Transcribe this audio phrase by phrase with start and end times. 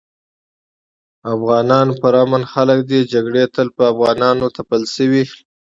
[1.33, 5.23] افغانان پر امن خلک دي جګړي تل په افغانانو تپل شوي